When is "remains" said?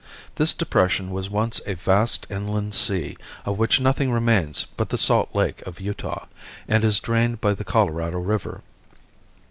4.11-4.65